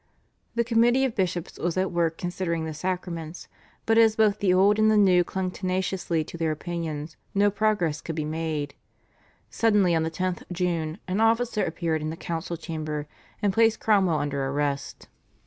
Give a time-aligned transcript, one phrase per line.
[0.55, 3.47] The committee of bishops was at work considering the sacraments,
[3.85, 8.01] but as both the old and the new clung tenaciously to their opinions no progress
[8.01, 8.73] could be made.
[9.51, 13.07] Suddenly on the 10th June an officer appeared in the council chamber
[13.43, 15.07] and placed Cromwell under arrest.